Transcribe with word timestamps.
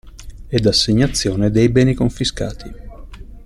Ed 0.47 0.65
assegnazione 0.65 1.51
dei 1.51 1.69
beni 1.69 1.93
confiscati. 1.93 2.73